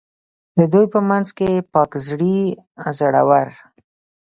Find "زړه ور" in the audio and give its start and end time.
2.99-3.49